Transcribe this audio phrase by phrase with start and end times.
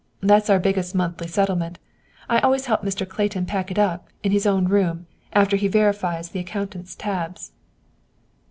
[0.21, 1.77] That's our biggest monthly settlement.
[2.27, 3.07] I always help Mr.
[3.07, 7.51] Clayton pack it up, in his own room, after he verifies the accountant's tabs."